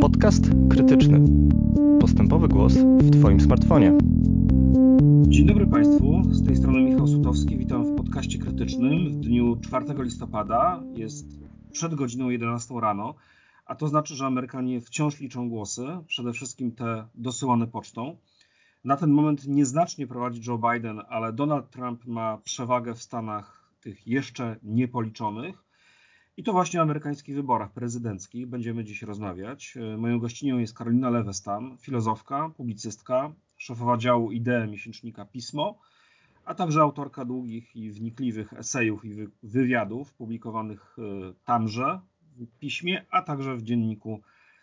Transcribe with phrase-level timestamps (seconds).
[0.00, 1.20] Podcast krytyczny.
[2.00, 3.98] Postępowy głos w Twoim smartfonie.
[5.28, 7.58] Dzień dobry Państwu, z tej strony Michał Sutowski.
[7.58, 10.82] Witam w podcaście krytycznym w dniu 4 listopada.
[10.94, 11.26] Jest
[11.72, 13.14] przed godziną 11 rano,
[13.66, 18.16] a to znaczy, że Amerykanie wciąż liczą głosy, przede wszystkim te dosyłane pocztą.
[18.84, 24.06] Na ten moment nieznacznie prowadzi Joe Biden, ale Donald Trump ma przewagę w Stanach tych
[24.06, 25.63] jeszcze niepoliczonych.
[26.36, 29.78] I to właśnie o amerykańskich wyborach prezydenckich będziemy dziś rozmawiać.
[29.98, 35.78] Moją gościnią jest Karolina Lewestam, filozofka, publicystka, szefowa działu idee miesięcznika Pismo,
[36.44, 41.02] a także autorka długich i wnikliwych esejów i wywiadów publikowanych e,
[41.44, 42.00] tamże
[42.36, 44.20] w piśmie, a także w dzienniku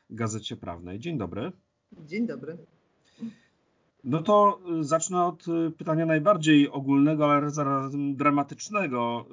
[0.10, 1.00] Gazecie Prawnej.
[1.00, 1.52] Dzień dobry.
[2.06, 2.58] Dzień dobry.
[4.04, 5.46] No to y, zacznę od
[5.78, 9.26] pytania najbardziej ogólnego, ale zarazem dramatycznego.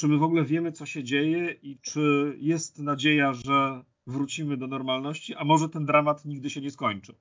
[0.00, 4.66] Czy my w ogóle wiemy, co się dzieje i czy jest nadzieja, że wrócimy do
[4.66, 7.14] normalności, a może ten dramat nigdy się nie skończy?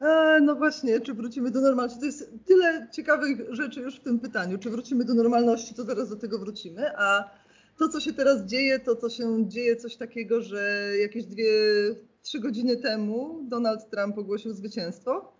[0.00, 2.00] E, no właśnie, czy wrócimy do normalności?
[2.00, 4.58] To jest tyle ciekawych rzeczy już w tym pytaniu.
[4.58, 6.98] Czy wrócimy do normalności, to zaraz do tego wrócimy.
[6.98, 7.30] A
[7.78, 11.52] to, co się teraz dzieje, to co się dzieje coś takiego, że jakieś dwie,
[12.22, 15.32] trzy godziny temu Donald Trump ogłosił zwycięstwo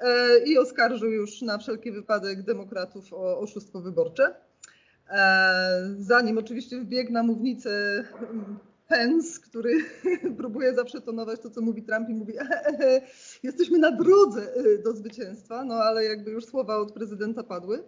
[0.00, 4.47] e, i oskarżył już na wszelki wypadek demokratów o oszustwo wyborcze.
[5.10, 7.70] E, zanim oczywiście wbiegł na mównicę
[8.30, 9.70] mm, Pence, który
[10.38, 13.00] próbuje zawsze tonować to, co mówi Trump i mówi, e, e,
[13.42, 17.84] jesteśmy na drodze do zwycięstwa, no ale jakby już słowa od prezydenta padły.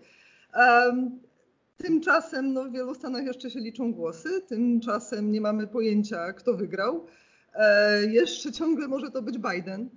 [1.76, 7.06] Tymczasem no, w wielu stanach jeszcze się liczą głosy, tymczasem nie mamy pojęcia, kto wygrał.
[7.54, 9.90] E, jeszcze ciągle może to być Biden.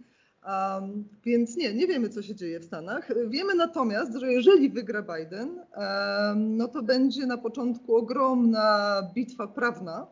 [0.47, 3.09] Um, więc nie, nie wiemy, co się dzieje w Stanach.
[3.29, 10.07] Wiemy natomiast, że jeżeli wygra Biden, um, no to będzie na początku ogromna bitwa prawna.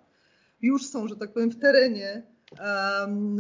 [0.62, 2.24] Już są, że tak powiem, w terenie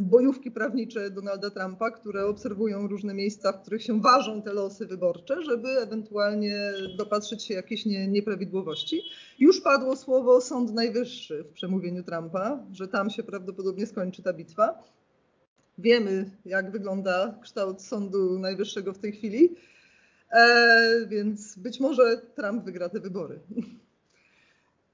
[0.01, 5.41] bojówki prawnicze Donalda Trumpa, które obserwują różne miejsca, w których się ważą te losy wyborcze,
[5.43, 9.01] żeby ewentualnie dopatrzyć się jakieś nie, nieprawidłowości.
[9.39, 14.83] Już padło słowo Sąd Najwyższy w przemówieniu Trumpa, że tam się prawdopodobnie skończy ta bitwa.
[15.81, 19.55] Wiemy, jak wygląda kształt Sądu Najwyższego w tej chwili,
[20.31, 23.39] e, więc być może Trump wygra te wybory.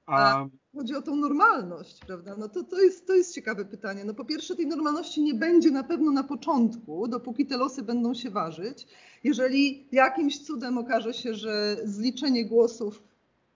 [0.06, 2.36] A chodzi o tą normalność, prawda?
[2.38, 4.04] No to, to, jest, to jest ciekawe pytanie.
[4.04, 8.14] No po pierwsze, tej normalności nie będzie na pewno na początku, dopóki te losy będą
[8.14, 8.86] się ważyć.
[9.24, 13.02] Jeżeli jakimś cudem okaże się, że zliczenie głosów,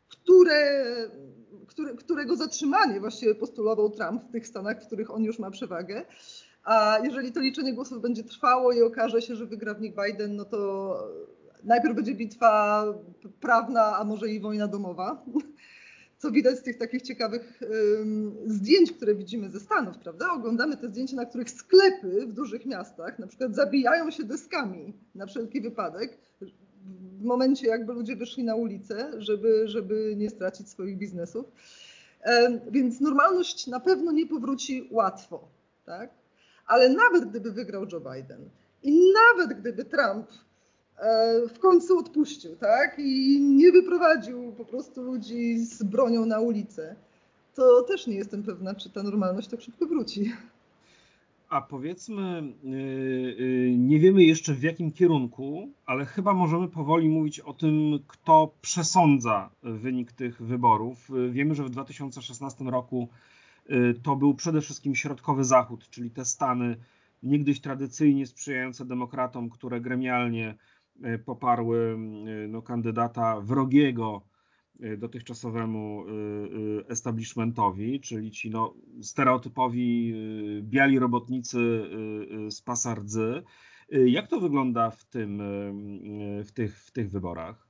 [0.08, 0.84] które,
[1.66, 6.04] które, którego zatrzymanie właściwie postulował Trump w tych stanach, w których on już ma przewagę,
[6.64, 10.36] a jeżeli to liczenie głosów będzie trwało i okaże się, że wygra w nich Biden,
[10.36, 10.94] no to
[11.64, 12.84] najpierw będzie bitwa
[13.40, 15.24] prawna, a może i wojna domowa
[16.18, 17.60] co widać z tych takich ciekawych
[18.46, 20.32] zdjęć, które widzimy ze Stanów, prawda?
[20.32, 25.26] Oglądamy te zdjęcia, na których sklepy w dużych miastach na przykład zabijają się deskami na
[25.26, 26.18] wszelki wypadek,
[27.20, 31.46] w momencie jakby ludzie wyszli na ulicę, żeby, żeby nie stracić swoich biznesów.
[32.70, 35.48] Więc normalność na pewno nie powróci łatwo,
[35.84, 36.10] tak?
[36.72, 38.50] Ale nawet gdyby wygrał Joe Biden
[38.82, 40.26] i nawet gdyby Trump
[41.02, 42.98] E, w końcu odpuścił, tak?
[42.98, 46.96] I nie wyprowadził po prostu ludzi z bronią na ulicę.
[47.54, 50.32] To też nie jestem pewna, czy ta normalność tak szybko wróci.
[51.48, 57.40] A powiedzmy, y, y, nie wiemy jeszcze w jakim kierunku, ale chyba możemy powoli mówić
[57.40, 61.10] o tym, kto przesądza wynik tych wyborów.
[61.30, 63.41] Wiemy, że w 2016 roku y,
[64.02, 66.76] to był przede wszystkim środkowy Zachód, czyli te Stany
[67.22, 70.54] niegdyś tradycyjnie sprzyjające demokratom, które gremialnie
[71.02, 74.22] E, poparły e, no, kandydata wrogiego
[74.98, 76.04] dotychczasowemu
[76.88, 80.14] establishmentowi, czyli ci no, stereotypowi
[80.62, 81.58] biali robotnicy
[82.50, 83.42] z pasardzy.
[83.88, 85.42] Jak to wygląda w, tym,
[86.44, 87.68] w, tych, w tych wyborach?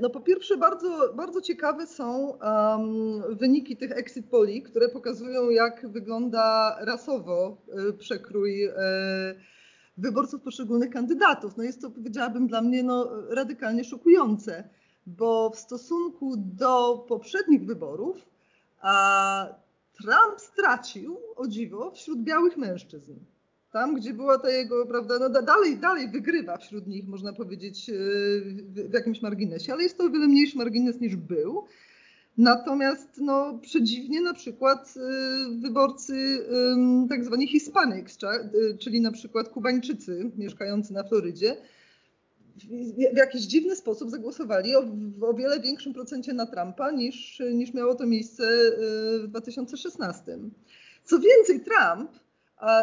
[0.00, 5.88] No po pierwsze bardzo, bardzo ciekawe są um, wyniki tych exit poli, które pokazują jak
[5.88, 7.56] wygląda rasowo
[7.98, 8.68] przekrój
[9.96, 11.56] wyborców poszczególnych kandydatów.
[11.56, 14.68] No jest to, powiedziałabym, dla mnie no, radykalnie szokujące,
[15.06, 18.16] bo w stosunku do poprzednich wyborów
[18.80, 19.46] a,
[20.02, 23.14] Trump stracił, o dziwo, wśród białych mężczyzn.
[23.74, 27.92] Tam, gdzie była ta jego, prawda, no dalej, dalej wygrywa wśród nich, można powiedzieć, e,
[28.88, 31.64] w, jakimś marginesie, ale jest to o wiele mniejszy margines niż był.
[32.38, 36.46] Natomiast no, przedziwnie na przykład y, wyborcy
[37.08, 41.56] tak zwani Hispanics, y, czyli na przykład Kubańczycy mieszkający na Florydzie,
[43.14, 44.84] w jakiś dziwny sposób zagłosowali o,
[45.20, 48.44] o wiele większym procencie na Trumpa niż, niż miało to miejsce
[49.22, 50.38] w 2016.
[51.04, 52.23] Co więcej, Trump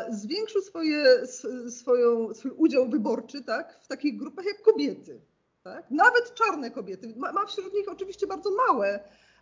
[0.10, 1.28] zwiększył swoje,
[1.70, 5.22] swoją, swój udział wyborczy tak, w takich grupach jak kobiety.
[5.64, 5.92] Tak?
[5.92, 7.14] Nawet czarne kobiety.
[7.18, 9.00] Ma, ma wśród nich oczywiście bardzo małe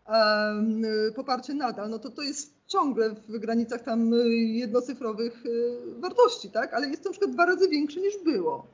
[0.08, 0.84] um,
[1.16, 1.90] poparcie nadal.
[1.90, 6.74] No to to jest ciągle w granicach tam jednocyfrowych y, wartości, tak?
[6.74, 8.68] ale jest to na przykład dwa razy większe niż było.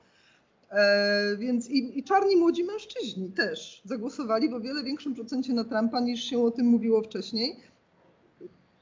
[0.71, 5.63] E, więc i, i, czarni młodzi mężczyźni też zagłosowali w o wiele większym procencie na
[5.63, 7.59] Trumpa niż się o tym mówiło wcześniej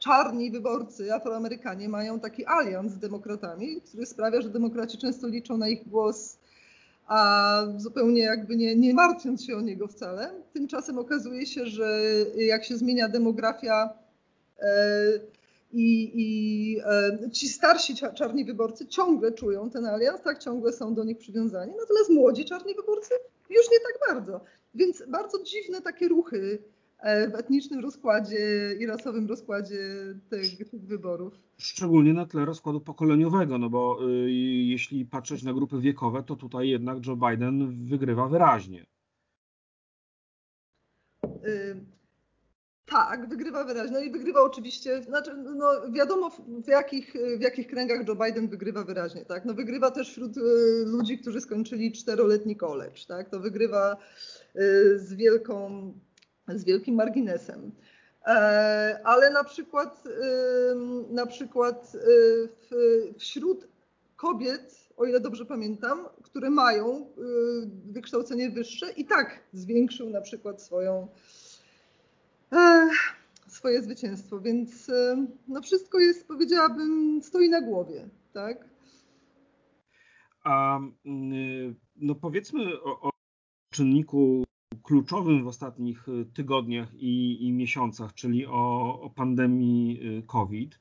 [0.03, 5.69] czarni wyborcy, Afroamerykanie, mają taki alians z demokratami, który sprawia, że demokraci często liczą na
[5.69, 6.37] ich głos,
[7.07, 10.31] a zupełnie jakby nie, nie martwiąc się o niego wcale.
[10.53, 12.01] Tymczasem okazuje się, że
[12.35, 13.89] jak się zmienia demografia
[14.59, 14.69] e,
[15.73, 21.17] i, e, ci starsi czarni wyborcy ciągle czują ten alians, tak, ciągle są do nich
[21.17, 23.13] przywiązani, natomiast młodzi czarni wyborcy
[23.49, 24.41] już nie tak bardzo.
[24.75, 26.59] Więc bardzo dziwne takie ruchy
[27.03, 29.77] w etnicznym rozkładzie i rasowym rozkładzie
[30.29, 31.33] tych, tych, wyborów.
[31.57, 34.31] Szczególnie na tle rozkładu pokoleniowego, no bo y,
[34.65, 38.85] jeśli patrzeć na grupy wiekowe, to tutaj jednak Joe Biden wygrywa wyraźnie.
[41.45, 41.75] Y,
[42.85, 43.93] tak, wygrywa wyraźnie.
[43.93, 46.29] No i wygrywa oczywiście, znaczy, no wiadomo
[46.63, 49.45] w jakich, w jakich kręgach Joe Biden wygrywa wyraźnie, tak?
[49.45, 50.41] No wygrywa też wśród y,
[50.85, 53.29] ludzi, którzy skończyli czteroletni college, tak?
[53.29, 53.97] To wygrywa
[54.55, 55.93] y, z wielką
[56.47, 57.71] z wielkim marginesem.
[58.25, 60.03] E, ale na przykład,
[61.09, 63.67] na przykład e, wśród
[64.15, 67.05] kobiet, o ile dobrze pamiętam, które mają e,
[67.85, 71.07] wykształcenie wyższe, i tak zwiększył na przykład swoją,
[73.47, 74.39] swoje zwycięstwo.
[74.39, 74.91] Więc
[75.47, 78.09] no wszystko jest, powiedziałabym, stoi na głowie.
[78.33, 78.65] Tak?
[80.43, 80.79] A
[81.95, 83.09] no powiedzmy o, o
[83.71, 84.43] czynniku
[84.83, 90.79] kluczowym w ostatnich y, tygodniach i, i miesiącach, czyli o, o, pandemii y, COVID,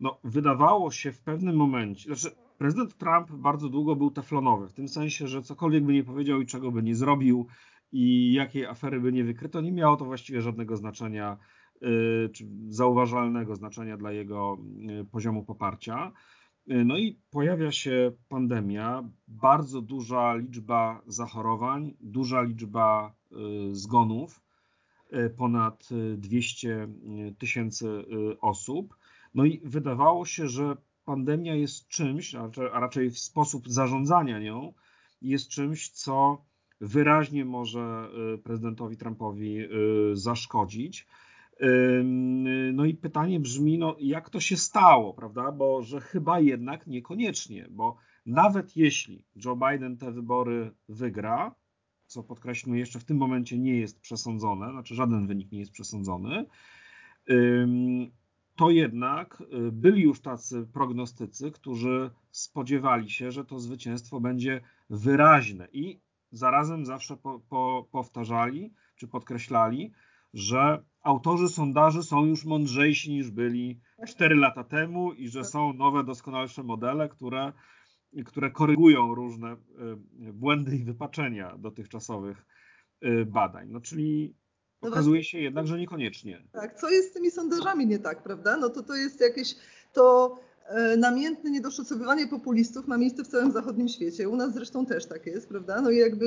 [0.00, 4.88] no, wydawało się w pewnym momencie, znaczy prezydent Trump bardzo długo był teflonowy, w tym
[4.88, 7.46] sensie, że cokolwiek by nie powiedział i czego by nie zrobił
[7.92, 11.38] i jakiej afery by nie wykryto, nie miało to właściwie żadnego znaczenia,
[11.82, 14.58] y, czy zauważalnego znaczenia dla jego
[15.10, 16.12] poziomu poparcia.
[16.66, 24.40] No i pojawia się pandemia, bardzo duża liczba zachorowań, duża liczba y, zgonów,
[25.12, 28.04] y, ponad 200 y, tysięcy
[28.40, 28.96] osób.
[29.34, 32.50] No i wydawało się, że pandemia jest czymś, a
[32.80, 34.72] raczej w sposób zarządzania nią,
[35.22, 36.44] jest czymś, co
[36.80, 38.08] wyraźnie może
[38.44, 39.58] prezydentowi Trumpowi
[40.12, 41.06] zaszkodzić.
[42.72, 45.52] No i pytanie brzmi, no jak to się stało, prawda?
[45.52, 47.96] Bo że chyba jednak niekoniecznie, bo
[48.26, 51.54] nawet jeśli Joe Biden te wybory wygra,
[52.06, 56.46] co podkreślmy jeszcze w tym momencie nie jest przesądzone, znaczy żaden wynik nie jest przesądzony,
[58.56, 64.60] to jednak y, byli już tacy prognostycy, którzy spodziewali się, że to zwycięstwo będzie
[64.90, 66.00] wyraźne i
[66.32, 69.92] zarazem zawsze po, po, powtarzali czy podkreślali,
[70.34, 76.04] że autorzy sondaży są już mądrzejsi niż byli 4 lata temu i że są nowe,
[76.04, 77.52] doskonalsze modele, które,
[78.26, 82.46] które korygują różne y, błędy i wypaczenia dotychczasowych
[83.04, 83.68] y, badań.
[83.70, 84.36] No czyli
[84.82, 86.42] no okazuje się jednak, że niekoniecznie.
[86.52, 88.56] Tak, co jest z tymi sondażami nie tak, prawda?
[88.56, 89.54] No to to jest jakieś
[89.92, 90.38] to
[90.96, 94.28] namiętne niedoszacowywanie populistów ma miejsce w całym zachodnim świecie.
[94.28, 95.80] U nas zresztą też tak jest, prawda?
[95.80, 96.26] No i jakby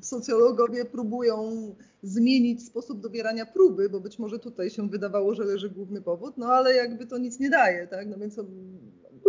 [0.00, 1.52] socjologowie próbują
[2.02, 6.46] zmienić sposób dobierania próby, bo być może tutaj się wydawało, że leży główny powód, no
[6.46, 8.08] ale jakby to nic nie daje, tak?
[8.08, 8.42] No więc o,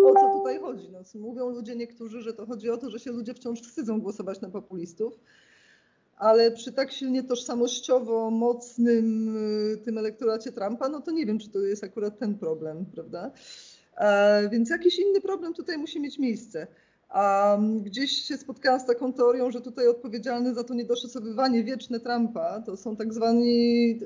[0.06, 0.90] o co tutaj chodzi?
[0.92, 4.42] No, mówią ludzie niektórzy, że to chodzi o to, że się ludzie wciąż wstydzą głosować
[4.42, 5.20] na populistów
[6.18, 9.38] ale przy tak silnie tożsamościowo mocnym
[9.74, 13.32] y, tym elektoracie Trumpa, no to nie wiem, czy to jest akurat ten problem, prawda?
[13.98, 16.68] E, więc jakiś inny problem tutaj musi mieć miejsce.
[17.10, 22.62] A gdzieś się spotkałam z taką teorią, że tutaj odpowiedzialny za to niedoszacowywanie wieczne Trumpa
[22.62, 24.00] to są tak zwani.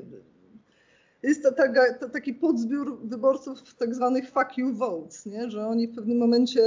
[1.24, 1.52] Jest to,
[2.00, 5.50] to taki podzbiór wyborców tak zwanych fuck you votes, nie?
[5.50, 6.62] że oni w pewnym momencie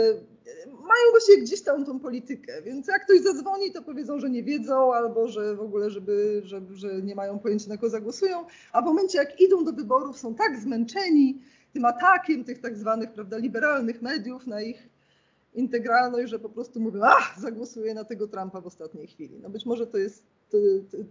[0.66, 4.94] mają właśnie gdzieś tam tą politykę, więc jak ktoś zadzwoni, to powiedzą, że nie wiedzą
[4.94, 8.84] albo że w ogóle, żeby, żeby, że nie mają pojęcia na kogo zagłosują, a w
[8.84, 11.40] momencie jak idą do wyborów są tak zmęczeni,
[11.74, 14.88] tym atakiem tych tak zwanych prawda, liberalnych mediów na ich
[15.54, 19.38] integralność, że po prostu mówią, ach, zagłosuję na tego Trumpa w ostatniej chwili.
[19.42, 20.58] No być może to jest to,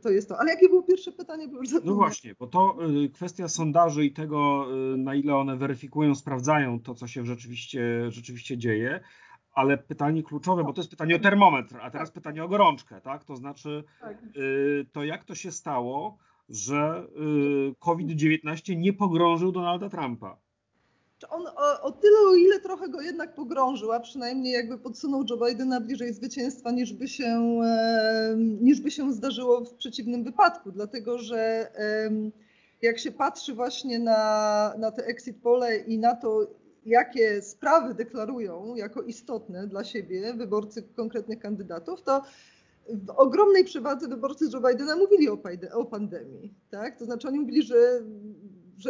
[0.01, 0.39] to jest to.
[0.39, 1.47] Ale jakie było pierwsze pytanie?
[1.47, 5.57] Bo już no właśnie, bo to y, kwestia sondaży i tego, y, na ile one
[5.57, 8.99] weryfikują, sprawdzają to, co się rzeczywiście, rzeczywiście dzieje.
[9.53, 13.23] ale pytanie kluczowe, bo to jest pytanie o termometr, a teraz pytanie o gorączkę, tak?
[13.23, 14.17] To znaczy, tak.
[14.37, 16.17] Y, to jak to się stało,
[16.49, 17.07] że
[17.71, 20.37] y, COVID-19 nie pogrążył Donalda Trumpa?
[21.29, 25.37] On o, o, tyle, o ile trochę go jednak pogrążył, a przynajmniej jakby podsunął Joe
[25.37, 27.61] Bidena bliżej zwycięstwa, niż by się,
[28.61, 31.71] niż by się zdarzyło w przeciwnym wypadku, dlatego że
[32.81, 36.47] jak się patrzy właśnie na, na te exit pole i na to,
[36.85, 42.21] jakie sprawy deklarują jako istotne dla siebie wyborcy konkretnych kandydatów, to
[42.89, 45.37] w ogromnej przewadze wyborcy Joe Bidena mówili o,
[45.73, 46.53] o pandemii.
[46.69, 46.97] Tak?
[46.97, 48.01] To znaczy oni mówili, że,
[48.77, 48.89] że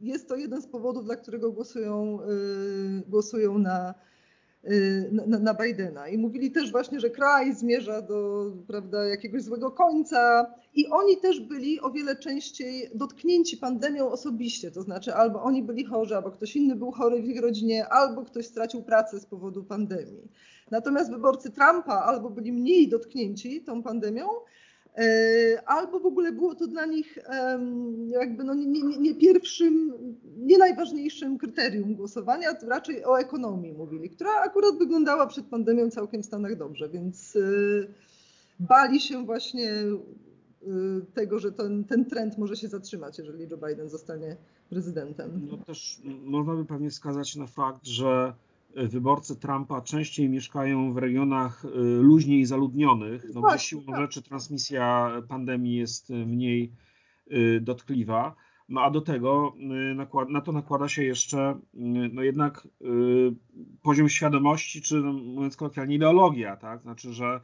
[0.00, 3.94] jest to jeden z powodów, dla którego głosują, yy, głosują na,
[4.64, 6.08] yy, na, na, Bidena.
[6.08, 10.46] I mówili też właśnie, że kraj zmierza do prawda, jakiegoś złego końca.
[10.74, 14.70] I oni też byli o wiele częściej dotknięci pandemią osobiście.
[14.70, 18.24] To znaczy, albo oni byli chorzy, albo ktoś inny był chory w ich rodzinie, albo
[18.24, 20.28] ktoś stracił pracę z powodu pandemii.
[20.70, 24.28] Natomiast wyborcy Trumpa albo byli mniej dotknięci tą pandemią,
[25.66, 27.18] albo w ogóle było to dla nich
[28.08, 29.92] jakby no nie, nie, nie, pierwszym,
[30.36, 36.22] nie najważniejszym kryterium głosowania, to raczej o ekonomii mówili, która akurat wyglądała przed pandemią całkiem
[36.22, 37.40] w Stanach dobrze, więc e,
[38.60, 39.86] bali się właśnie e,
[41.14, 44.36] tego, że ten, ten trend może się zatrzymać, jeżeli Joe Biden zostanie
[44.70, 45.48] prezydentem.
[45.50, 48.32] No też można by pewnie wskazać na fakt, że
[48.76, 51.68] wyborcy Trumpa częściej mieszkają w regionach y,
[52.02, 53.96] luźniej zaludnionych, no gdzie siłą tak.
[53.96, 56.72] rzeczy transmisja pandemii jest mniej
[57.32, 58.34] y, dotkliwa.
[58.68, 59.54] No a do tego
[60.28, 61.60] na to nakłada się jeszcze
[62.12, 62.68] no jednak
[63.82, 66.82] poziom świadomości, czy no, mówiąc kolokwialnie ideologia, tak?
[66.82, 67.40] Znaczy, że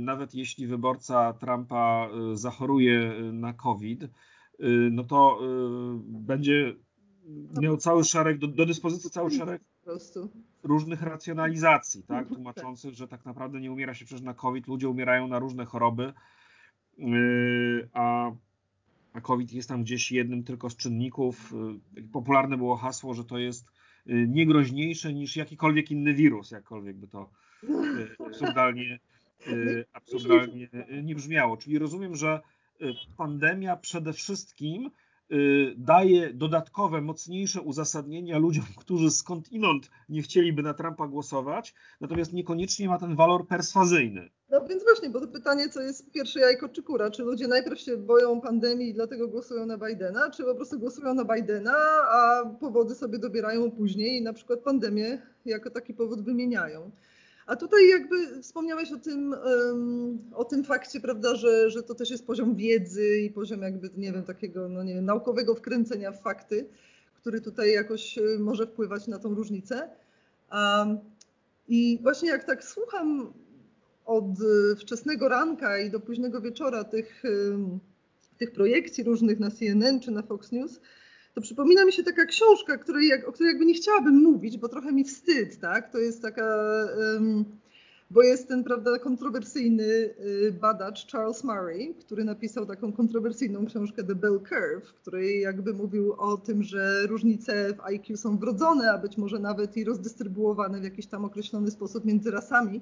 [0.00, 4.04] nawet jeśli wyborca Trumpa zachoruje na COVID,
[4.90, 5.40] no to
[6.04, 6.74] będzie
[7.60, 9.62] miał cały szereg, do, do dyspozycji cały szereg
[10.62, 12.28] różnych racjonalizacji, tak?
[12.28, 16.12] tłumaczących, że tak naprawdę nie umiera się przecież na COVID, ludzie umierają na różne choroby,
[16.98, 18.32] yy, a,
[19.12, 21.52] a COVID jest tam gdzieś jednym tylko z czynników.
[21.96, 23.66] Yy, popularne było hasło, że to jest
[24.06, 27.30] yy, niegroźniejsze niż jakikolwiek inny wirus, jakkolwiek by to
[28.26, 28.98] absurdalnie,
[29.92, 30.68] absurdalnie
[31.02, 31.56] nie brzmiało.
[31.56, 32.40] Czyli rozumiem, że
[33.16, 34.90] pandemia przede wszystkim
[35.76, 42.98] daje dodatkowe, mocniejsze uzasadnienia ludziom, którzy skądinąd nie chcieliby na Trumpa głosować, natomiast niekoniecznie ma
[42.98, 44.30] ten walor perswazyjny.
[44.50, 47.10] No więc właśnie, bo to pytanie, co jest pierwsze jajko czy kura?
[47.10, 51.14] Czy ludzie najpierw się boją pandemii i dlatego głosują na Bidena, czy po prostu głosują
[51.14, 51.76] na Bidena,
[52.10, 56.90] a powody sobie dobierają później i na przykład pandemię jako taki powód wymieniają?
[57.46, 59.34] A tutaj jakby wspomniałeś o tym,
[60.34, 64.12] o tym fakcie, prawda, że, że to też jest poziom wiedzy i poziom jakby, nie
[64.12, 66.68] wiem, takiego no nie wiem, naukowego wkręcenia w fakty,
[67.14, 69.90] który tutaj jakoś y, może wpływać na tą różnicę.
[71.68, 73.32] I właśnie jak tak słucham
[74.04, 74.24] od
[74.78, 77.22] wczesnego ranka i do późnego wieczora tych,
[78.38, 80.80] tych projekcji różnych na CNN czy na Fox News,
[81.36, 84.92] to przypomina mi się taka książka, której, o której jakby nie chciałabym mówić, bo trochę
[84.92, 85.92] mi wstyd, tak?
[85.92, 86.58] To jest taka,
[88.10, 94.14] bo jest ten, prawda, kontrowersyjny y, badacz Charles Murray, który napisał taką kontrowersyjną książkę The
[94.14, 98.98] Bell Curve, w której jakby mówił o tym, że różnice w IQ są wrodzone, a
[98.98, 102.80] być może nawet i rozdystrybuowane w jakiś tam określony sposób między rasami.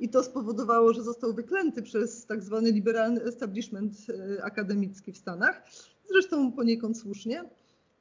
[0.00, 5.62] I to spowodowało, że został wyklęty przez tak zwany liberalny establishment y, akademicki w Stanach.
[6.08, 7.44] Zresztą poniekąd słusznie.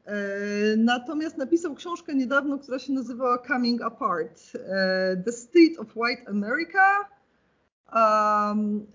[0.05, 4.41] E, natomiast napisał książkę niedawno, która się nazywała Coming Apart.
[4.55, 7.09] E, The State of White America.
[7.95, 8.87] Um,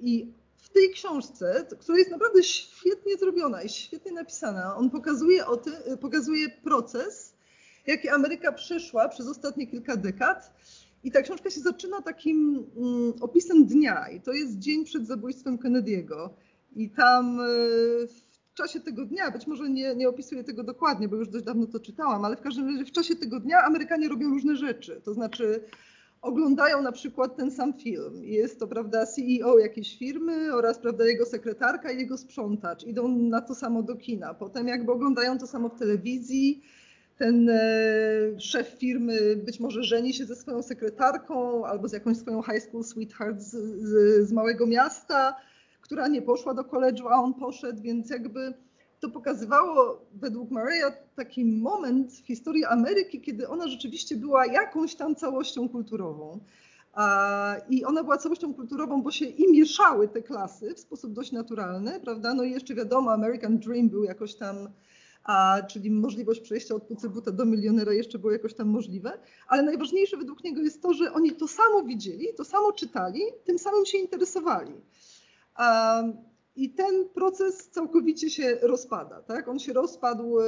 [0.00, 5.60] I w tej książce, która jest naprawdę świetnie zrobiona i świetnie napisana, on pokazuje, o
[6.00, 7.34] pokazuje proces,
[7.86, 10.52] jaki Ameryka przeszła przez ostatnie kilka dekad.
[11.04, 15.58] I ta książka się zaczyna takim mm, opisem dnia, i to jest dzień przed zabójstwem
[15.58, 16.28] Kennedy'ego.
[16.76, 17.40] I tam
[18.60, 21.80] czasie tego dnia, być może nie, nie opisuję tego dokładnie, bo już dość dawno to
[21.80, 25.00] czytałam, ale w każdym razie w czasie tego dnia Amerykanie robią różne rzeczy.
[25.04, 25.64] To znaczy
[26.22, 28.24] oglądają na przykład ten sam film.
[28.24, 32.84] Jest to, prawda, CEO jakiejś firmy oraz, prawda, jego sekretarka i jego sprzątacz.
[32.84, 34.34] Idą na to samo do kina.
[34.34, 36.62] Potem jakby oglądają to samo w telewizji.
[37.16, 37.60] Ten e,
[38.38, 42.84] szef firmy być może żeni się ze swoją sekretarką albo z jakąś swoją high school
[42.84, 43.50] sweetheart z,
[43.82, 45.36] z, z małego miasta
[45.90, 48.54] która nie poszła do koledżu, a on poszedł, więc jakby
[49.00, 55.16] to pokazywało według Maria taki moment w historii Ameryki, kiedy ona rzeczywiście była jakąś tam
[55.16, 56.40] całością kulturową.
[57.70, 62.00] I ona była całością kulturową, bo się i mieszały te klasy w sposób dość naturalny,
[62.00, 62.34] prawda?
[62.34, 64.56] No i jeszcze wiadomo, American Dream był jakoś tam
[65.68, 69.18] czyli możliwość przejścia od pucybuta do milionera jeszcze było jakoś tam możliwe,
[69.48, 73.58] ale najważniejsze według niego jest to, że oni to samo widzieli, to samo czytali, tym
[73.58, 74.72] samym się interesowali.
[76.56, 79.22] I ten proces całkowicie się rozpada.
[79.22, 79.48] Tak?
[79.48, 80.38] On się rozpadł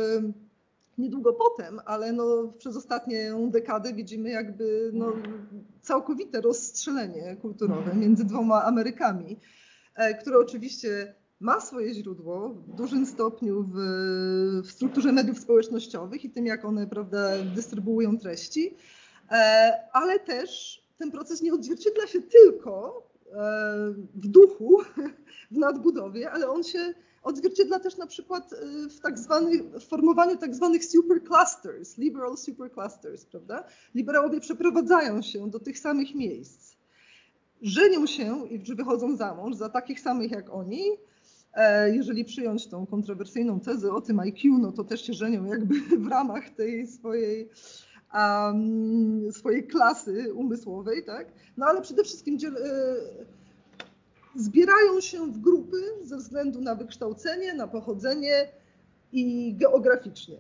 [0.99, 5.13] niedługo potem, ale no, przez ostatnią dekadę widzimy jakby no,
[5.83, 9.39] całkowite rozstrzelenie kulturowe między dwoma Amerykami,
[9.95, 13.77] e, które oczywiście ma swoje źródło w dużym stopniu w,
[14.65, 18.77] w strukturze mediów społecznościowych i tym, jak one prawda, dystrybuują treści,
[19.31, 23.03] e, ale też ten proces nie odzwierciedla się tylko
[24.15, 24.79] w duchu,
[25.51, 30.37] w nadbudowie, ale on się odzwierciedla też na przykład y, w, tak zwanych, w formowaniu
[30.37, 33.65] tak zwanych superclusters, liberal superclusters, prawda?
[33.95, 36.77] Liberałowie przeprowadzają się do tych samych miejsc,
[37.63, 40.83] żenią się i wychodzą za mąż za takich samych jak oni.
[41.55, 45.81] E, jeżeli przyjąć tą kontrowersyjną tezę o tym IQ, no to też się żenią jakby
[46.05, 47.51] w ramach tej swojej
[48.15, 51.33] um, swojej klasy umysłowej, tak?
[51.57, 52.57] No ale przede wszystkim dziel,
[54.35, 58.49] zbierają się w grupy ze względu na wykształcenie, na pochodzenie
[59.13, 60.37] i geograficznie.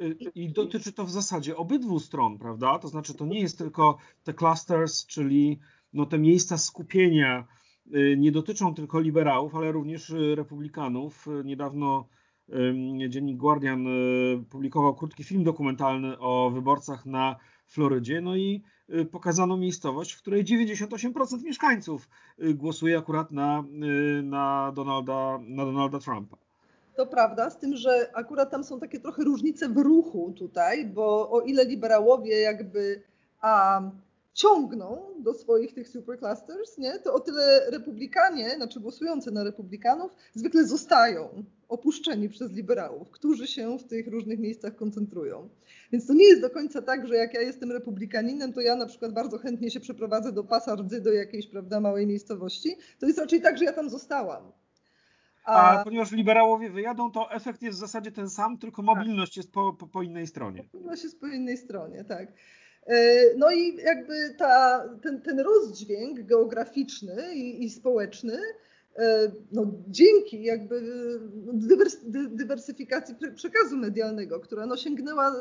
[0.00, 2.78] Y, I dotyczy to w zasadzie obydwu stron, prawda?
[2.78, 5.58] To znaczy, to nie jest tylko te clusters, czyli
[5.92, 7.46] no te miejsca skupienia,
[7.94, 11.26] y, nie dotyczą tylko liberałów, ale również y, republikanów.
[11.44, 12.08] Niedawno
[13.08, 13.86] dziennik Guardian
[14.50, 17.36] publikował krótki film dokumentalny o wyborcach na
[17.70, 18.62] Florydzie, no i
[18.94, 22.08] y, pokazano miejscowość, w której 98% mieszkańców
[22.42, 23.64] y, głosuje akurat na,
[24.18, 26.36] y, na, Donalda, na Donalda Trumpa.
[26.96, 31.30] To prawda, z tym, że akurat tam są takie trochę różnice w ruchu tutaj, bo
[31.30, 33.02] o ile liberałowie jakby
[33.40, 33.82] a,
[34.40, 40.64] ciągną do swoich tych superclusters, nie, to o tyle republikanie, znaczy głosujący na republikanów, zwykle
[40.64, 45.48] zostają opuszczeni przez liberałów, którzy się w tych różnych miejscach koncentrują.
[45.92, 48.86] Więc to nie jest do końca tak, że jak ja jestem republikaninem, to ja na
[48.86, 52.76] przykład bardzo chętnie się przeprowadzę do pasa rdzy, do jakiejś prawda, małej miejscowości.
[52.98, 54.52] To jest raczej tak, że ja tam zostałam.
[55.44, 59.36] A, A ponieważ liberałowie wyjadą, to efekt jest w zasadzie ten sam, tylko mobilność tak.
[59.36, 60.62] jest po, po, po innej stronie.
[60.62, 62.32] Mobilność jest po innej stronie, tak.
[62.86, 68.38] E, no i jakby ta, ten, ten rozdźwięk geograficzny i, i społeczny,
[68.96, 70.82] e, no dzięki jakby
[71.52, 71.96] dywers,
[72.30, 75.34] dywersyfikacji przekazu medialnego, która no sięgnęła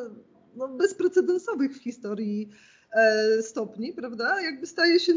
[0.56, 2.50] no bezprecedensowych w historii
[2.94, 5.14] e, stopni, prawda, jakby staje się,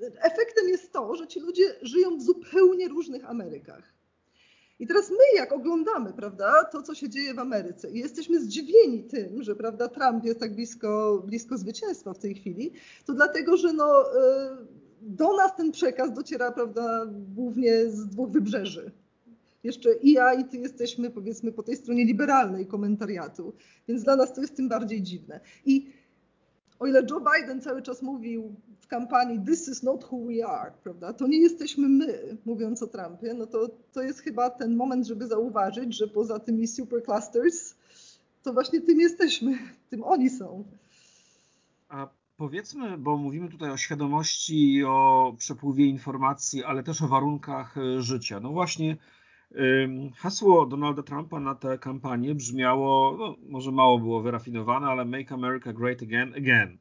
[0.00, 3.95] efektem jest to, że ci ludzie żyją w zupełnie różnych Amerykach.
[4.78, 9.04] I teraz my, jak oglądamy, prawda, to, co się dzieje w Ameryce i jesteśmy zdziwieni
[9.04, 12.72] tym, że, prawda, Trump jest tak blisko, blisko zwycięstwa w tej chwili,
[13.06, 14.16] to dlatego, że no, y,
[15.02, 18.92] do nas ten przekaz dociera, prawda, głównie z dwóch wybrzeży.
[19.64, 23.52] Jeszcze i ja, i ty jesteśmy, powiedzmy, po tej stronie liberalnej komentariatu,
[23.88, 25.40] więc dla nas to jest tym bardziej dziwne.
[25.64, 25.92] I
[26.78, 28.54] o ile Joe Biden cały czas mówił
[28.86, 31.12] w kampanii This is not who we are, prawda?
[31.12, 35.26] To nie jesteśmy my, mówiąc o Trumpie, no to, to jest chyba ten moment, żeby
[35.26, 37.74] zauważyć, że poza tymi superclusters,
[38.42, 39.58] to właśnie tym jesteśmy,
[39.90, 40.64] tym oni są.
[41.88, 48.02] A powiedzmy, bo mówimy tutaj o świadomości, o przepływie informacji, ale też o warunkach e,
[48.02, 48.40] życia.
[48.40, 48.96] No właśnie
[50.16, 55.72] Hasło Donalda Trumpa na tę kampanię brzmiało, no, może mało było wyrafinowane, ale Make America
[55.72, 56.78] Great Again, Again.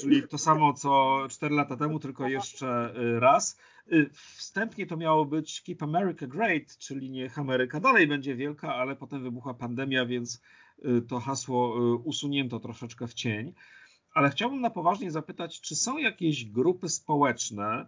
[0.00, 3.58] Czyli to samo co 4 lata temu, tylko jeszcze y, raz.
[3.92, 8.96] Y, wstępnie to miało być Keep America Great, czyli niech Ameryka dalej będzie wielka, ale
[8.96, 10.42] potem wybuchła pandemia, więc
[10.84, 13.52] y, to hasło usunięto troszeczkę w cień.
[14.14, 17.86] Ale chciałbym na poważnie zapytać, czy są jakieś grupy społeczne,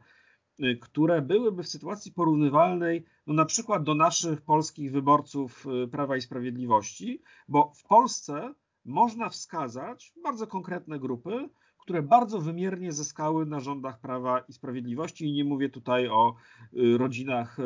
[0.80, 6.20] które byłyby w sytuacji porównywalnej no na przykład do naszych polskich wyborców y, Prawa i
[6.20, 14.00] Sprawiedliwości, bo w Polsce można wskazać bardzo konkretne grupy, które bardzo wymiernie zyskały na rządach
[14.00, 16.34] Prawa i Sprawiedliwości i nie mówię tutaj o
[16.72, 17.56] y, rodzinach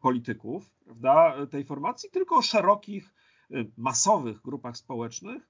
[0.00, 3.14] polityków prawda, tej formacji, tylko o szerokich,
[3.76, 5.48] masowych grupach społecznych,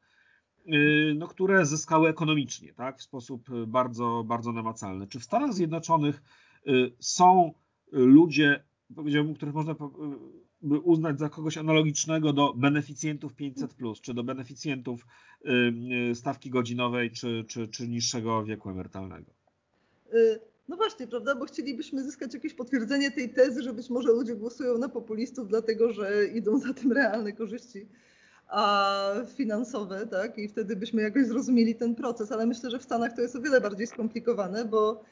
[1.14, 5.06] no, które zyskały ekonomicznie, tak, w sposób bardzo, bardzo namacalny.
[5.06, 6.45] Czy w Stanach Zjednoczonych Y,
[7.00, 7.52] są
[7.92, 9.74] ludzie, powiedziałbym, których można
[10.62, 15.06] by uznać za kogoś analogicznego do beneficjentów 500, czy do beneficjentów
[15.44, 15.50] y,
[16.10, 19.30] y, stawki godzinowej, czy, czy, czy niższego wieku emerytalnego.
[20.68, 24.78] No właśnie, prawda, bo chcielibyśmy zyskać jakieś potwierdzenie tej tezy, że być może ludzie głosują
[24.78, 27.88] na populistów, dlatego że idą za tym realne korzyści
[28.48, 30.38] a finansowe, tak?
[30.38, 33.40] I wtedy byśmy jakoś zrozumieli ten proces, ale myślę, że w Stanach to jest o
[33.40, 35.04] wiele bardziej skomplikowane, bo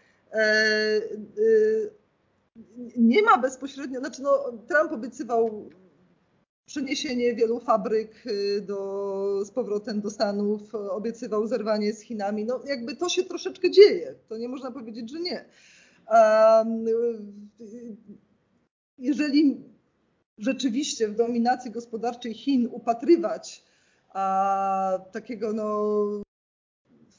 [2.96, 5.70] nie ma bezpośrednio, znaczy no, Trump obiecywał
[6.66, 12.44] przeniesienie wielu fabryk y, do, z powrotem do Stanów, obiecywał zerwanie z Chinami.
[12.44, 15.44] No jakby to się troszeczkę dzieje, to nie można powiedzieć, że nie.
[18.98, 19.64] Jeżeli
[20.38, 23.64] rzeczywiście w dominacji gospodarczej Chin upatrywać
[25.12, 26.23] takiego no,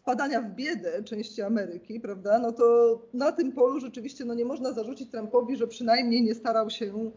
[0.05, 4.71] wpadania w biedę części Ameryki, prawda, no to na tym polu rzeczywiście no, nie można
[4.71, 7.11] zarzucić Trumpowi, że przynajmniej nie starał się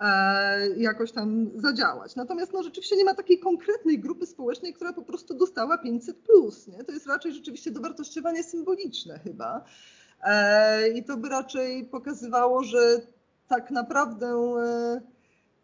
[0.00, 2.16] e, jakoś tam zadziałać.
[2.16, 6.66] Natomiast no, rzeczywiście nie ma takiej konkretnej grupy społecznej, która po prostu dostała 500 plus.
[6.66, 6.84] Nie?
[6.84, 9.64] To jest raczej rzeczywiście dowartościowanie symboliczne chyba.
[10.22, 13.00] E, I to by raczej pokazywało, że
[13.48, 15.13] tak naprawdę e,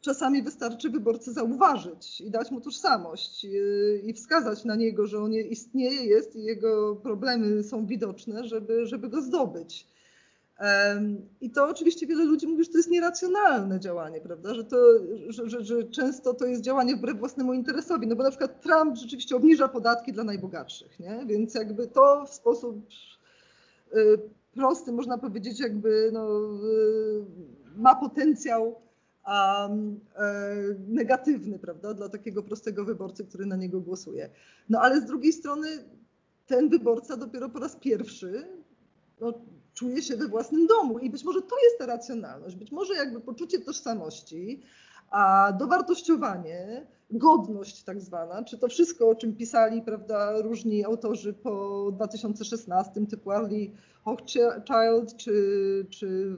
[0.00, 5.32] czasami wystarczy wyborcy zauważyć i dać mu tożsamość y, i wskazać na niego, że on
[5.32, 9.86] istnieje, jest i jego problemy są widoczne, żeby, żeby go zdobyć.
[11.40, 14.54] I to oczywiście wiele ludzi mówi, że to jest nieracjonalne działanie, prawda?
[14.54, 14.76] Że, to,
[15.28, 18.06] że, że, że, często to jest działanie wbrew własnemu interesowi.
[18.06, 21.24] No bo na przykład Trump rzeczywiście obniża podatki dla najbogatszych, nie?
[21.26, 22.76] Więc jakby to w sposób
[23.94, 24.18] y,
[24.54, 26.28] prosty, można powiedzieć, jakby no,
[26.64, 27.24] y,
[27.76, 28.80] ma potencjał
[29.30, 30.00] um,
[30.88, 34.30] negatywny, prawda, dla takiego prostego wyborcy, który na niego głosuje.
[34.68, 35.68] No ale z drugiej strony
[36.46, 38.48] ten wyborca dopiero po raz pierwszy
[39.20, 39.32] no,
[39.74, 43.20] czuje się we własnym domu i być może to jest ta racjonalność, być może jakby
[43.20, 44.62] poczucie tożsamości,
[45.10, 51.86] a dowartościowanie, godność tak zwana, czy to wszystko, o czym pisali prawda, różni autorzy po
[51.92, 53.70] 2016, typu Arlie
[54.04, 56.36] Hochschild, czy, czy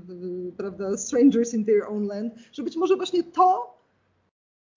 [0.57, 3.77] prawda, Strangers in Their Own Land, że być może właśnie to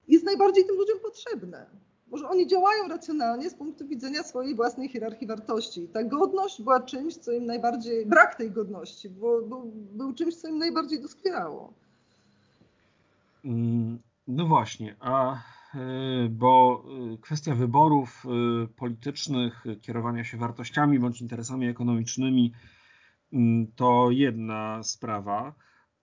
[0.08, 1.66] jest najbardziej tym ludziom potrzebne.
[2.08, 5.88] Może oni działają racjonalnie z punktu widzenia swojej własnej hierarchii wartości.
[5.88, 10.48] Ta godność była czymś, co im najbardziej, brak tej godności, bo, był, był czymś, co
[10.48, 11.74] im najbardziej doskwierało.
[13.46, 15.38] Mm, no właśnie, a
[16.30, 16.84] bo
[17.14, 18.26] y, kwestia wyborów
[18.64, 22.54] y, politycznych, kierowania się wartościami bądź interesami ekonomicznymi
[23.34, 25.54] mm, to jedna sprawa,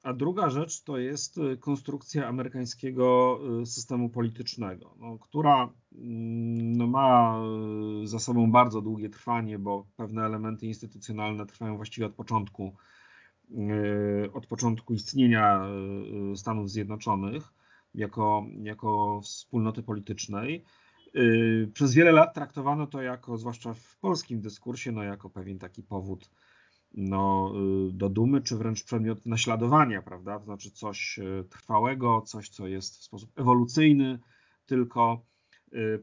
[0.03, 7.41] a druga rzecz to jest konstrukcja amerykańskiego systemu politycznego, no, która mm, no, ma
[8.05, 12.73] za sobą bardzo długie trwanie, bo pewne elementy instytucjonalne trwają właściwie od początku
[13.53, 15.65] E, od początku istnienia
[16.33, 17.53] e, Stanów Zjednoczonych
[17.94, 20.64] jako, jako wspólnoty politycznej.
[21.14, 21.20] E,
[21.66, 26.31] przez wiele lat traktowano to jako, zwłaszcza w polskim dyskursie, no jako pewien taki powód
[26.94, 27.52] no,
[27.92, 30.38] do dumy, czy wręcz przedmiot naśladowania, prawda?
[30.38, 34.18] To znaczy coś trwałego, coś, co jest w sposób ewolucyjny,
[34.66, 35.24] tylko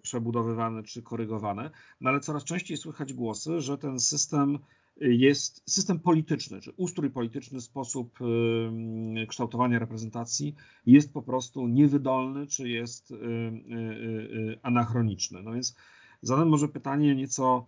[0.01, 1.69] przebudowywany czy korygowany.
[2.01, 4.59] No ale coraz częściej słychać głosy, że ten system
[5.01, 12.69] jest system polityczny, czy ustrój polityczny, sposób y, kształtowania reprezentacji jest po prostu niewydolny, czy
[12.69, 15.43] jest y, y, anachroniczny.
[15.43, 15.75] No więc
[16.21, 17.67] zadam może pytanie nieco,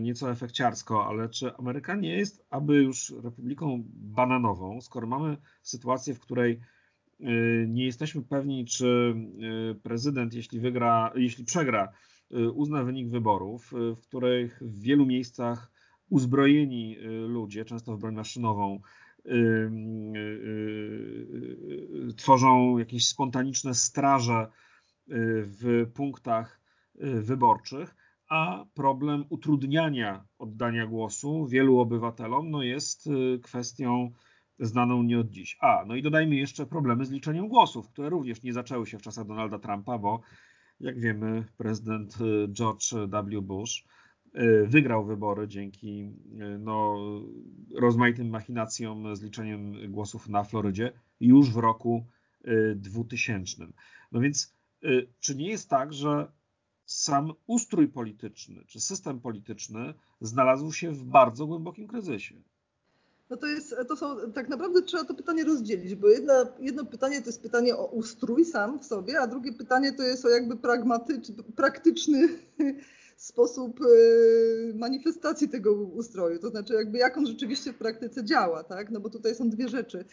[0.00, 6.20] nieco efekciarsko, ale czy Ameryka nie jest aby już republiką bananową, skoro mamy sytuację, w
[6.20, 6.60] której
[7.68, 9.14] nie jesteśmy pewni, czy
[9.82, 11.92] prezydent, jeśli wygra, jeśli przegra,
[12.54, 15.71] uzna wynik wyborów, w których w wielu miejscach
[16.12, 18.80] uzbrojeni y, ludzie, często w broń maszynową,
[19.26, 19.30] y,
[22.10, 24.46] y, tworzą jakieś spontaniczne straże
[25.44, 26.60] w punktach
[27.00, 27.94] wyborczych,
[28.28, 33.08] a problem utrudniania oddania głosu wielu obywatelom no jest
[33.42, 34.10] kwestią
[34.58, 35.56] znaną nie od dziś.
[35.60, 39.02] A, no i dodajmy jeszcze problemy z liczeniem głosów, które również nie zaczęły się w
[39.02, 40.20] czasach Donalda Trumpa, bo
[40.80, 42.18] jak wiemy, prezydent
[42.52, 43.42] George W.
[43.42, 43.84] Bush
[44.66, 46.98] wygrał wybory dzięki e, no,
[47.74, 52.06] rozmaitym machinacjom z liczeniem głosów na Florydzie już w roku
[52.76, 53.64] 2000.
[53.64, 53.66] E,
[54.12, 54.54] no więc,
[55.20, 56.32] czy nie jest tak, że
[56.86, 62.34] sam ustrój polityczny, czy system polityczny znalazł się w bardzo głębokim kryzysie?
[63.30, 67.20] No to jest, to są, tak naprawdę trzeba to pytanie rozdzielić, bo jedno, jedno pytanie
[67.20, 70.56] to jest pytanie o ustrój sam w sobie, a drugie pytanie to jest o jakby
[70.56, 72.28] pragmatyczny, praktyczny
[73.24, 78.90] sposób y, manifestacji tego ustroju, to znaczy jakby jak on rzeczywiście w praktyce działa, tak?
[78.90, 80.04] No bo tutaj są dwie rzeczy.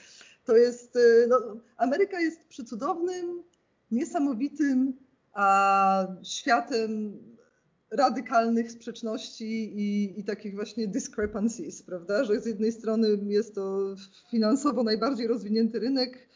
[0.46, 1.38] To jest, y, no,
[1.78, 3.44] Ameryka jest przecudownym,
[3.92, 4.94] niesamowitym
[5.34, 7.20] a światem
[7.92, 12.24] radykalnych sprzeczności i, i, takich właśnie discrepancies, prawda?
[12.24, 13.96] Że z jednej strony jest to
[14.32, 16.29] finansowo najbardziej rozwinięty rynek,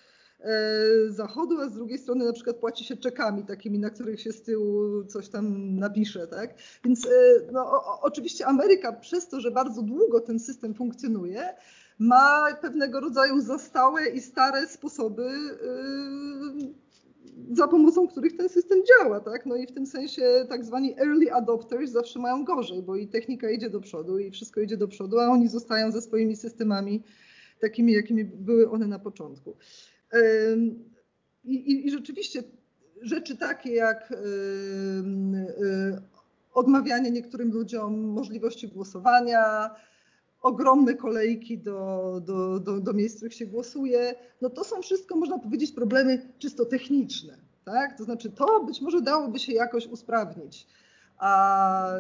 [1.10, 4.42] zachodu, a z drugiej strony na przykład płaci się czekami takimi, na których się z
[4.42, 6.54] tyłu coś tam napisze, tak?
[6.86, 7.10] Więc e,
[7.52, 11.44] no, o, oczywiście Ameryka przez to, że bardzo długo ten system funkcjonuje,
[12.00, 15.30] ma pewnego rodzaju zastałe i stare sposoby
[17.52, 19.46] za pomocą których ten system działa, tak?
[19.46, 23.50] No i w tym sensie tak zwani early adopters zawsze mają gorzej, bo i technika
[23.50, 27.04] idzie do przodu i wszystko idzie do przodu, a oni zostają ze swoimi systemami
[27.60, 29.56] takimi, jakimi były one na początku.
[31.44, 32.44] I, i, i rzeczywiście
[33.02, 34.14] rzeczy takie jak
[36.54, 39.70] odmawianie niektórym ludziom możliwości głosowania,
[40.42, 44.16] ogromne kolejki do, do, do, do miejsc, w których się głosuje.
[44.42, 47.38] No to są wszystko, można powiedzieć, problemy czysto techniczne.
[47.66, 47.98] Tak?
[47.98, 50.68] To znaczy, to być może dałoby się jakoś usprawnić.
[51.18, 51.96] A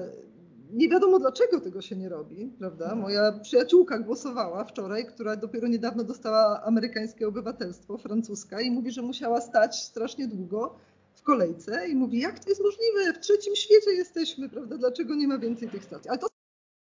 [0.73, 2.95] nie wiadomo, dlaczego tego się nie robi, prawda?
[2.95, 9.41] Moja przyjaciółka głosowała wczoraj, która dopiero niedawno dostała amerykańskie obywatelstwo, francuska, i mówi, że musiała
[9.41, 10.75] stać strasznie długo
[11.13, 14.77] w kolejce i mówi, jak to jest możliwe, w trzecim świecie jesteśmy, prawda?
[14.77, 16.09] Dlaczego nie ma więcej tych stacji?
[16.09, 16.33] Ale to są